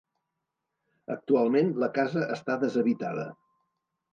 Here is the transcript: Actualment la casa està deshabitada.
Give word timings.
Actualment 1.17 1.69
la 1.83 1.91
casa 1.99 2.25
està 2.37 2.57
deshabitada. 2.65 3.29